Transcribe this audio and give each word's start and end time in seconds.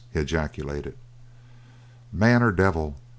he 0.11 0.19
ejaculated. 0.19 0.97
"Man 2.11 2.41
or 2.41 2.51
devil! 2.51 2.95